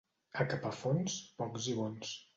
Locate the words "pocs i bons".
1.43-2.19